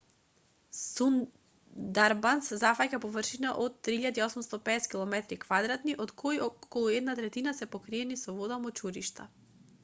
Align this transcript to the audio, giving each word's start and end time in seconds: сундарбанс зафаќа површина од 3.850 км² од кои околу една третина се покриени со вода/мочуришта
сундарбанс 0.77 2.47
зафаќа 2.63 2.99
површина 3.03 3.51
од 3.65 3.75
3.850 3.89 4.89
км² 4.95 5.95
од 6.07 6.15
кои 6.23 6.41
околу 6.49 6.91
една 6.97 7.17
третина 7.21 7.55
се 7.61 7.71
покриени 7.77 8.19
со 8.25 8.37
вода/мочуришта 8.41 9.31